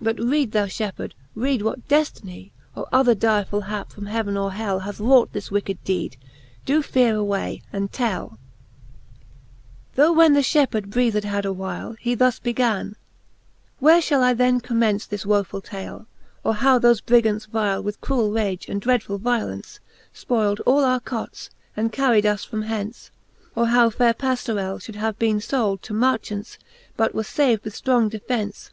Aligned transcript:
But 0.00 0.18
read 0.18 0.50
thou, 0.50 0.66
fhepheard, 0.66 1.12
read 1.36 1.62
what 1.62 1.86
deftiny. 1.86 2.50
Or 2.74 2.88
other 2.90 3.14
dyrefull 3.14 3.66
hap 3.66 3.92
from 3.92 4.06
heaven 4.06 4.36
or 4.36 4.50
hell, 4.50 4.80
Hath 4.80 4.98
wrought 4.98 5.32
this 5.32 5.52
wicked 5.52 5.84
deed 5.84 6.16
3 6.66 6.74
doe 6.74 6.82
feare 6.82 7.14
away,, 7.14 7.62
and 7.72 7.92
telll 7.92 8.40
XXX. 9.94 9.94
THo> 9.94 10.02
S7^ 10.02 10.02
^^ 10.02 10.02
/^ifje 10.02 10.02
Booke 10.02 10.02
of 10.02 10.02
Canto 10.02 10.02
XL 10.02 10.02
XXX. 10.02 10.02
Tho 10.04 10.12
when 10.14 10.32
the 10.32 10.40
fhepheard 10.40 10.90
breathed 10.90 11.24
had 11.24 11.44
a 11.46 11.52
whyle, 11.52 11.92
He 12.00 12.14
thus 12.16 12.38
began; 12.40 12.96
Where 13.78 14.00
fhall 14.00 14.22
I 14.22 14.34
then 14.34 14.58
commence 14.58 15.06
This 15.06 15.24
wofull 15.24 15.62
tale? 15.62 16.06
or 16.42 16.54
how 16.56 16.80
thofe 16.80 17.04
Brigants 17.06 17.46
vyle. 17.46 17.80
With 17.80 18.00
cruell 18.00 18.34
rage 18.34 18.68
and 18.68 18.80
dreadful! 18.80 19.18
violence, 19.18 19.78
Spoyld 20.12 20.58
all 20.66 20.82
our 20.82 20.98
cots, 20.98 21.50
and 21.76 21.92
carried 21.92 22.26
us 22.26 22.42
from 22.44 22.62
hence? 22.62 23.12
Or 23.54 23.66
how 23.68 23.90
faire 23.90 24.12
Paflorell 24.14 24.80
fhould 24.80 24.96
have 24.96 25.16
bene 25.20 25.38
fold 25.38 25.82
To 25.84 25.94
marchants, 25.94 26.58
but 26.96 27.14
was 27.14 27.28
fav'd 27.28 27.62
with 27.62 27.74
ftrong 27.80 28.10
defence 28.10 28.72